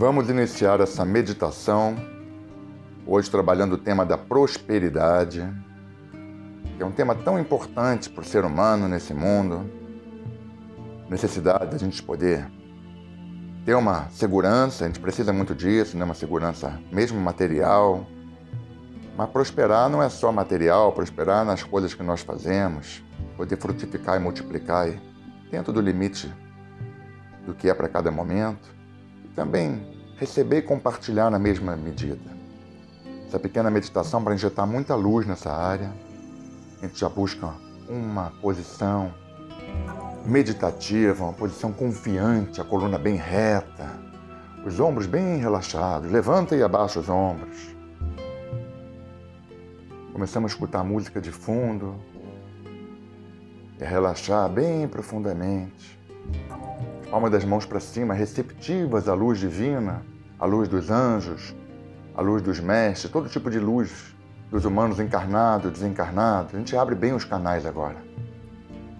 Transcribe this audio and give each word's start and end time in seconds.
Vamos 0.00 0.30
iniciar 0.30 0.80
essa 0.80 1.04
meditação 1.04 1.94
hoje 3.06 3.30
trabalhando 3.30 3.74
o 3.74 3.76
tema 3.76 4.06
da 4.06 4.16
prosperidade, 4.16 5.46
que 6.74 6.82
é 6.82 6.86
um 6.86 6.90
tema 6.90 7.14
tão 7.14 7.38
importante 7.38 8.08
para 8.08 8.22
o 8.22 8.24
ser 8.24 8.46
humano 8.46 8.88
nesse 8.88 9.12
mundo. 9.12 9.70
Necessidade 11.06 11.72
da 11.72 11.76
gente 11.76 12.02
poder 12.02 12.50
ter 13.66 13.74
uma 13.74 14.08
segurança, 14.08 14.84
a 14.84 14.86
gente 14.86 15.00
precisa 15.00 15.34
muito 15.34 15.54
disso, 15.54 15.98
né? 15.98 16.04
uma 16.06 16.14
segurança 16.14 16.80
mesmo 16.90 17.20
material. 17.20 18.06
Mas 19.18 19.28
prosperar 19.28 19.90
não 19.90 20.02
é 20.02 20.08
só 20.08 20.32
material, 20.32 20.94
prosperar 20.94 21.44
nas 21.44 21.62
coisas 21.62 21.92
que 21.92 22.02
nós 22.02 22.22
fazemos, 22.22 23.04
poder 23.36 23.58
frutificar 23.58 24.16
e 24.16 24.18
multiplicar 24.18 24.88
dentro 25.50 25.74
do 25.74 25.80
limite 25.82 26.32
do 27.44 27.52
que 27.52 27.68
é 27.68 27.74
para 27.74 27.86
cada 27.86 28.10
momento. 28.10 28.79
Também 29.40 29.80
receber 30.18 30.58
e 30.58 30.62
compartilhar 30.62 31.30
na 31.30 31.38
mesma 31.38 31.74
medida. 31.74 32.30
Essa 33.26 33.38
pequena 33.38 33.70
meditação 33.70 34.22
para 34.22 34.34
injetar 34.34 34.66
muita 34.66 34.94
luz 34.94 35.26
nessa 35.26 35.50
área. 35.50 35.90
A 36.78 36.86
gente 36.86 37.00
já 37.00 37.08
busca 37.08 37.54
uma 37.88 38.30
posição 38.42 39.14
meditativa, 40.26 41.24
uma 41.24 41.32
posição 41.32 41.72
confiante, 41.72 42.60
a 42.60 42.64
coluna 42.64 42.98
bem 42.98 43.14
reta, 43.14 43.88
os 44.66 44.78
ombros 44.78 45.06
bem 45.06 45.38
relaxados. 45.38 46.10
Levanta 46.12 46.54
e 46.54 46.62
abaixa 46.62 47.00
os 47.00 47.08
ombros. 47.08 47.74
Começamos 50.12 50.50
a 50.50 50.54
escutar 50.54 50.84
música 50.84 51.18
de 51.18 51.32
fundo 51.32 51.94
e 53.78 53.84
a 53.84 53.88
relaxar 53.88 54.50
bem 54.50 54.86
profundamente. 54.86 55.98
Palmas 57.10 57.32
das 57.32 57.44
mãos 57.44 57.66
para 57.66 57.80
cima, 57.80 58.14
receptivas 58.14 59.08
à 59.08 59.14
luz 59.14 59.40
divina, 59.40 60.00
à 60.38 60.46
luz 60.46 60.68
dos 60.68 60.90
anjos, 60.90 61.52
à 62.14 62.20
luz 62.20 62.40
dos 62.40 62.60
mestres, 62.60 63.10
todo 63.10 63.28
tipo 63.28 63.50
de 63.50 63.58
luz 63.58 64.14
dos 64.48 64.64
humanos 64.64 65.00
encarnados, 65.00 65.72
desencarnados. 65.72 66.54
A 66.54 66.58
gente 66.58 66.76
abre 66.76 66.94
bem 66.94 67.12
os 67.12 67.24
canais 67.24 67.66
agora, 67.66 67.96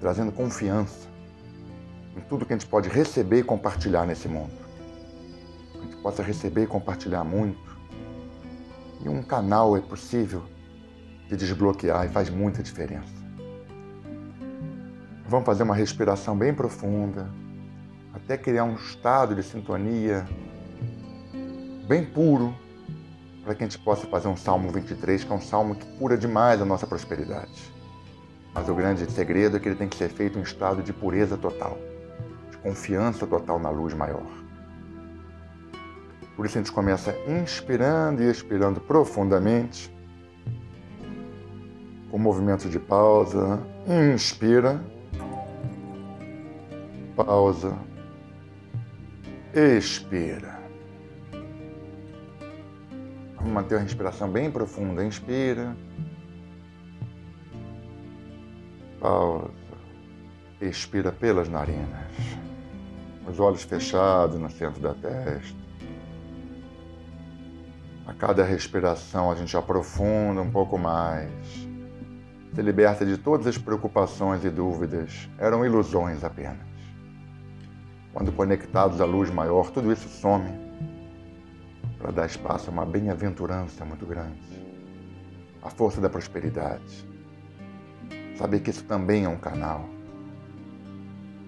trazendo 0.00 0.32
confiança 0.32 1.08
em 2.16 2.20
tudo 2.22 2.44
que 2.44 2.52
a 2.52 2.56
gente 2.56 2.68
pode 2.68 2.88
receber 2.88 3.38
e 3.38 3.44
compartilhar 3.44 4.04
nesse 4.04 4.26
mundo. 4.26 4.52
A 5.76 5.84
gente 5.84 5.96
possa 5.98 6.24
receber 6.24 6.64
e 6.64 6.66
compartilhar 6.66 7.22
muito. 7.22 7.78
E 9.04 9.08
um 9.08 9.22
canal 9.22 9.76
é 9.76 9.80
possível 9.80 10.42
de 11.28 11.36
desbloquear 11.36 12.04
e 12.04 12.08
faz 12.08 12.28
muita 12.28 12.64
diferença. 12.64 13.22
Vamos 15.28 15.46
fazer 15.46 15.62
uma 15.62 15.74
respiração 15.74 16.36
bem 16.36 16.52
profunda, 16.52 17.30
até 18.14 18.36
criar 18.36 18.64
um 18.64 18.74
estado 18.74 19.34
de 19.34 19.42
sintonia 19.42 20.26
bem 21.86 22.04
puro, 22.04 22.54
para 23.42 23.54
que 23.54 23.64
a 23.64 23.66
gente 23.66 23.78
possa 23.78 24.06
fazer 24.06 24.28
um 24.28 24.36
Salmo 24.36 24.70
23, 24.70 25.24
que 25.24 25.32
é 25.32 25.34
um 25.34 25.40
salmo 25.40 25.74
que 25.74 25.86
cura 25.98 26.16
demais 26.16 26.60
a 26.60 26.64
nossa 26.64 26.86
prosperidade. 26.86 27.72
Mas 28.54 28.68
o 28.68 28.74
grande 28.74 29.10
segredo 29.10 29.56
é 29.56 29.60
que 29.60 29.68
ele 29.68 29.76
tem 29.76 29.88
que 29.88 29.96
ser 29.96 30.08
feito 30.08 30.38
em 30.38 30.42
estado 30.42 30.82
de 30.82 30.92
pureza 30.92 31.36
total, 31.36 31.78
de 32.50 32.56
confiança 32.58 33.26
total 33.26 33.58
na 33.58 33.70
luz 33.70 33.94
maior. 33.94 34.26
Por 36.36 36.46
isso 36.46 36.58
a 36.58 36.60
gente 36.60 36.72
começa 36.72 37.14
inspirando 37.26 38.22
e 38.22 38.30
expirando 38.30 38.80
profundamente, 38.80 39.94
com 42.10 42.18
movimento 42.18 42.68
de 42.68 42.78
pausa. 42.78 43.60
Inspira, 44.14 44.80
pausa, 47.16 47.76
expira. 49.54 50.58
Vamos 53.36 53.52
manter 53.52 53.76
a 53.76 53.80
respiração 53.80 54.30
bem 54.30 54.50
profunda. 54.50 55.04
Inspira. 55.04 55.76
Pausa. 59.00 59.50
Expira 60.60 61.12
pelas 61.12 61.48
narinas. 61.48 62.12
Os 63.28 63.38
olhos 63.40 63.62
fechados 63.62 64.38
no 64.38 64.50
centro 64.50 64.80
da 64.80 64.94
testa. 64.94 65.60
A 68.06 68.14
cada 68.14 68.44
respiração 68.44 69.30
a 69.30 69.34
gente 69.34 69.56
aprofunda 69.56 70.40
um 70.40 70.50
pouco 70.50 70.78
mais. 70.78 71.30
Se 72.54 72.62
liberta 72.62 73.04
de 73.04 73.16
todas 73.16 73.46
as 73.46 73.58
preocupações 73.58 74.44
e 74.44 74.50
dúvidas. 74.50 75.28
Eram 75.38 75.64
ilusões 75.64 76.22
apenas. 76.22 76.71
Quando 78.12 78.30
conectados 78.32 79.00
à 79.00 79.04
luz 79.04 79.30
maior, 79.30 79.70
tudo 79.70 79.90
isso 79.90 80.08
some 80.08 80.62
para 81.98 82.10
dar 82.10 82.26
espaço 82.26 82.68
a 82.68 82.72
uma 82.72 82.84
bem-aventurança 82.84 83.84
muito 83.84 84.04
grande. 84.04 84.40
A 85.62 85.70
força 85.70 86.00
da 86.00 86.10
prosperidade. 86.10 87.06
Saber 88.36 88.60
que 88.60 88.70
isso 88.70 88.84
também 88.84 89.24
é 89.24 89.28
um 89.28 89.38
canal 89.38 89.88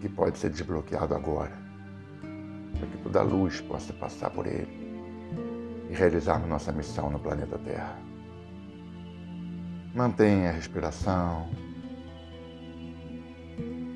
que 0.00 0.08
pode 0.08 0.38
ser 0.38 0.50
desbloqueado 0.50 1.14
agora, 1.14 1.52
para 2.78 2.86
que 2.86 2.98
toda 2.98 3.20
a 3.20 3.22
luz 3.22 3.60
possa 3.62 3.92
passar 3.92 4.30
por 4.30 4.46
ele 4.46 4.84
e 5.90 5.94
realizarmos 5.94 6.48
nossa 6.48 6.70
missão 6.70 7.10
no 7.10 7.18
planeta 7.18 7.58
Terra. 7.58 7.98
Mantenha 9.92 10.50
a 10.50 10.52
respiração, 10.52 11.48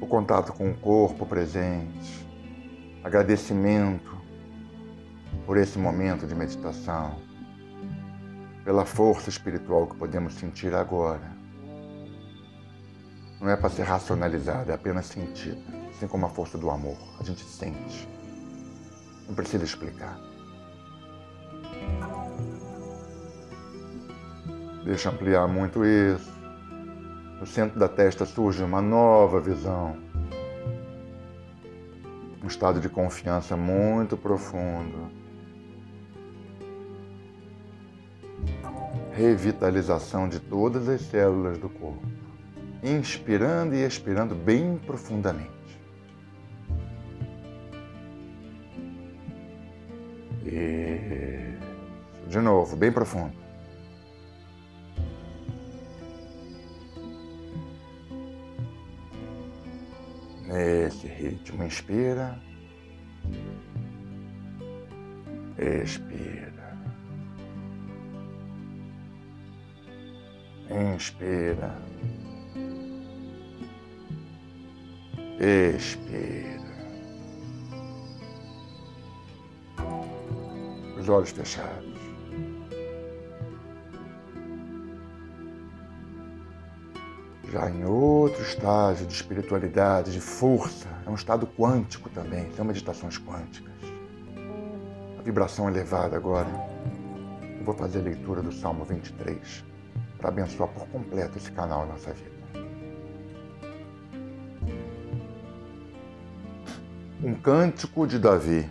o 0.00 0.06
contato 0.06 0.52
com 0.52 0.70
o 0.70 0.74
corpo 0.74 1.24
presente, 1.24 2.27
agradecimento 3.04 4.16
por 5.46 5.56
esse 5.56 5.78
momento 5.78 6.26
de 6.26 6.34
meditação, 6.34 7.16
pela 8.64 8.84
força 8.84 9.30
espiritual 9.30 9.86
que 9.86 9.96
podemos 9.96 10.34
sentir 10.34 10.74
agora. 10.74 11.36
Não 13.40 13.48
é 13.48 13.56
para 13.56 13.70
ser 13.70 13.84
racionalizada, 13.84 14.72
é 14.72 14.74
apenas 14.74 15.06
sentida, 15.06 15.60
assim 15.90 16.08
como 16.08 16.26
a 16.26 16.28
força 16.28 16.58
do 16.58 16.70
amor. 16.70 16.98
A 17.20 17.22
gente 17.22 17.44
sente. 17.44 18.08
Não 19.26 19.34
precisa 19.34 19.64
explicar. 19.64 20.18
Deixa 24.84 25.10
ampliar 25.10 25.46
muito 25.46 25.84
isso. 25.84 26.32
No 27.38 27.46
centro 27.46 27.78
da 27.78 27.88
testa 27.88 28.24
surge 28.24 28.62
uma 28.62 28.82
nova 28.82 29.40
visão 29.40 30.07
um 32.48 32.50
estado 32.50 32.80
de 32.80 32.88
confiança 32.88 33.54
muito 33.58 34.16
profundo. 34.16 35.12
Revitalização 39.12 40.26
de 40.26 40.40
todas 40.40 40.88
as 40.88 41.02
células 41.02 41.58
do 41.58 41.68
corpo, 41.68 42.06
inspirando 42.82 43.74
e 43.74 43.84
expirando 43.84 44.34
bem 44.34 44.78
profundamente. 44.78 45.50
E 50.46 51.52
de 52.28 52.38
novo, 52.38 52.76
bem 52.76 52.90
profundo. 52.90 53.47
Nesse 60.98 61.14
ritmo, 61.14 61.62
inspira, 61.62 62.42
expira, 65.56 66.76
inspira, 70.68 71.78
expira. 75.38 76.58
Os 80.98 81.08
olhos 81.08 81.30
fechados. 81.30 81.87
Já 87.50 87.70
em 87.70 87.84
outro 87.84 88.42
estágio 88.42 89.06
de 89.06 89.14
espiritualidade, 89.14 90.12
de 90.12 90.20
força, 90.20 90.86
é 91.06 91.10
um 91.10 91.14
estado 91.14 91.46
quântico 91.46 92.10
também, 92.10 92.50
são 92.54 92.64
meditações 92.64 93.18
quânticas. 93.18 93.72
A 95.18 95.22
vibração 95.22 95.68
elevada 95.68 96.16
agora. 96.16 96.48
Eu 97.58 97.64
vou 97.64 97.74
fazer 97.74 98.00
a 98.00 98.02
leitura 98.02 98.42
do 98.42 98.52
Salmo 98.52 98.84
23 98.84 99.64
para 100.18 100.28
abençoar 100.28 100.68
por 100.68 100.86
completo 100.88 101.38
esse 101.38 101.50
canal 101.50 101.86
em 101.86 101.88
nossa 101.88 102.12
vida. 102.12 102.38
Um 107.22 107.34
cântico 107.34 108.06
de 108.06 108.18
Davi. 108.18 108.70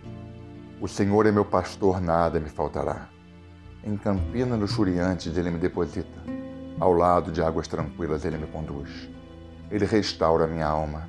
O 0.80 0.86
Senhor 0.86 1.26
é 1.26 1.32
meu 1.32 1.44
pastor, 1.44 2.00
nada 2.00 2.38
me 2.38 2.48
faltará. 2.48 3.08
Em 3.82 3.96
campina 3.96 4.56
luxuriante 4.56 5.28
ele 5.28 5.50
me 5.50 5.58
deposita 5.58 6.37
ao 6.80 6.92
lado 6.92 7.32
de 7.32 7.42
águas 7.42 7.66
tranquilas 7.66 8.24
ele 8.24 8.38
me 8.38 8.46
conduz. 8.46 9.08
Ele 9.70 9.84
restaura 9.84 10.46
minha 10.46 10.66
alma. 10.66 11.08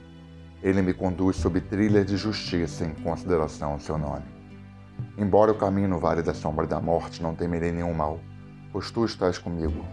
Ele 0.61 0.81
me 0.81 0.93
conduz 0.93 1.37
sob 1.37 1.61
trilhas 1.61 2.05
de 2.05 2.17
justiça 2.17 2.85
em 2.85 2.93
consideração 2.93 3.73
ao 3.73 3.79
seu 3.79 3.97
nome. 3.97 4.25
Embora 5.17 5.51
eu 5.51 5.55
caminhe 5.55 5.87
no 5.87 5.99
vale 5.99 6.21
da 6.21 6.33
sombra 6.33 6.65
da 6.65 6.79
morte, 6.79 7.21
não 7.21 7.35
temerei 7.35 7.71
nenhum 7.71 7.93
mal, 7.93 8.19
pois 8.71 8.91
tu 8.91 9.05
estás 9.05 9.37
comigo. 9.37 9.85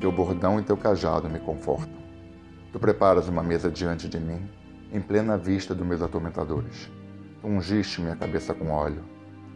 Teu 0.00 0.12
bordão 0.12 0.60
e 0.60 0.62
teu 0.62 0.76
cajado 0.76 1.28
me 1.28 1.40
confortam. 1.40 1.96
Tu 2.72 2.78
preparas 2.78 3.28
uma 3.28 3.42
mesa 3.42 3.70
diante 3.70 4.08
de 4.08 4.20
mim, 4.20 4.48
em 4.92 5.00
plena 5.00 5.36
vista 5.36 5.74
dos 5.74 5.86
meus 5.86 6.02
atormentadores. 6.02 6.90
Tu 7.40 7.46
ungiste 7.48 8.00
minha 8.00 8.16
cabeça 8.16 8.54
com 8.54 8.70
óleo, 8.70 9.04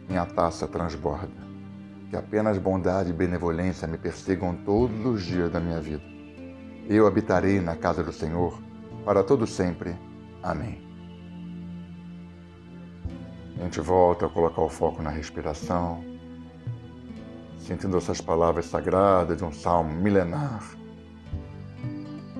minha 0.07 0.25
taça 0.25 0.67
transborda. 0.67 1.48
Que 2.09 2.15
apenas 2.15 2.57
bondade 2.57 3.11
e 3.11 3.13
benevolência 3.13 3.87
me 3.87 3.97
persigam 3.97 4.55
todos 4.65 5.05
os 5.05 5.23
dias 5.23 5.51
da 5.51 5.59
minha 5.59 5.79
vida. 5.79 6.03
Eu 6.87 7.05
habitarei 7.05 7.61
na 7.61 7.75
casa 7.75 8.03
do 8.03 8.11
Senhor 8.11 8.59
para 9.05 9.23
todo 9.23 9.45
sempre. 9.45 9.95
Amém. 10.41 10.81
A 13.59 13.63
gente 13.63 13.79
volta 13.79 14.25
a 14.25 14.29
colocar 14.29 14.61
o 14.61 14.69
foco 14.69 15.03
na 15.03 15.09
respiração, 15.09 16.03
sentindo 17.57 17.97
essas 17.97 18.21
palavras 18.21 18.65
sagradas 18.65 19.37
de 19.37 19.43
um 19.43 19.51
salmo 19.51 19.93
milenar, 19.93 20.63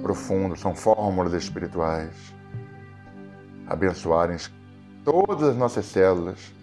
profundo, 0.02 0.56
são 0.56 0.74
fórmulas 0.74 1.34
espirituais, 1.34 2.34
abençoarem 3.68 4.38
todas 5.04 5.50
as 5.50 5.58
nossas 5.58 5.86
células 5.86 6.54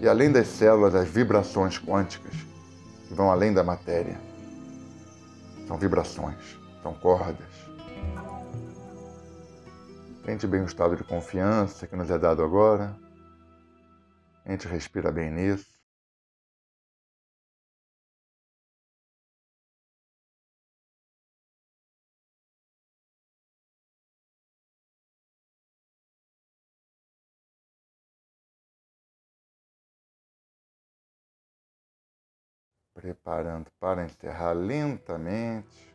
e 0.00 0.08
além 0.08 0.30
das 0.30 0.48
células, 0.48 0.94
as 0.94 1.08
vibrações 1.08 1.78
quânticas 1.78 2.34
que 3.08 3.14
vão 3.14 3.30
além 3.30 3.52
da 3.52 3.64
matéria. 3.64 4.20
São 5.66 5.78
vibrações, 5.78 6.58
são 6.82 6.92
cordas. 6.94 7.64
Sente 10.24 10.46
bem 10.46 10.62
o 10.62 10.66
estado 10.66 10.96
de 10.96 11.04
confiança 11.04 11.86
que 11.86 11.96
nos 11.96 12.10
é 12.10 12.18
dado 12.18 12.42
agora. 12.42 12.96
A 14.44 14.50
gente 14.50 14.68
respira 14.68 15.10
bem 15.10 15.30
nisso. 15.30 15.73
Preparando 32.94 33.66
para 33.78 34.04
encerrar 34.04 34.52
lentamente. 34.52 35.92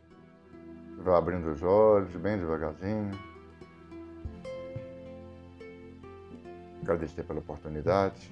Vai 0.98 1.16
abrindo 1.16 1.50
os 1.50 1.62
olhos 1.62 2.14
bem 2.16 2.38
devagarzinho. 2.38 3.30
agradecer 6.90 7.22
pela 7.22 7.38
oportunidade. 7.38 8.30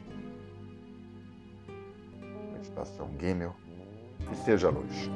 Meditação 2.53 3.11
Gimel. 3.19 3.55
Que 4.29 4.37
seja 4.37 4.69
luz. 4.69 5.09